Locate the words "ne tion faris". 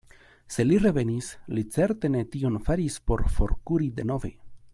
2.15-2.97